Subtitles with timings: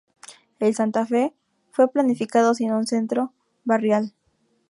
[0.57, 1.35] El Santa Fe
[1.69, 3.33] fue planificado sin un centro
[3.65, 4.15] barrial.